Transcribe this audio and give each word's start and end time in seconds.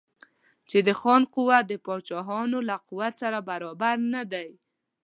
چې 0.69 0.77
د 0.87 0.89
خان 0.99 1.21
قوت 1.33 1.63
د 1.67 1.73
پاچاهانو 1.85 2.57
له 2.69 2.75
قوت 2.87 3.13
سره 3.21 3.37
برابر 3.49 3.95
نه 4.13 4.23
دی. 4.31 4.49